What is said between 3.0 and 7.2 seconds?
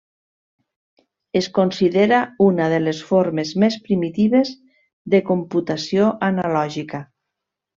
formes més primitives de computació analògica.